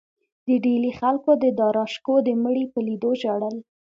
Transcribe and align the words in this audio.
د 0.47 0.49
ډیلي 0.65 0.91
خلکو 0.99 1.31
د 1.43 1.45
داراشکوه 1.59 2.19
د 2.27 2.29
مړي 2.43 2.65
په 2.73 2.79
لیدو 2.87 3.11
ژړل. 3.21 3.55